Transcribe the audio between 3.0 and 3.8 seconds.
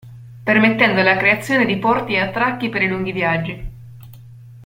viaggi.